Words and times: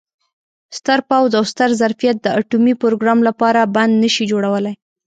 ستر 0.77 0.99
پوځ 1.09 1.31
او 1.39 1.43
ستر 1.51 1.69
ظرفیت 1.81 2.17
د 2.21 2.27
اټومي 2.39 2.73
پروګرام 2.83 3.19
لپاره 3.27 3.69
بند 3.75 3.93
نه 4.03 4.09
شي 4.15 4.23
جوړولای. 4.31 4.73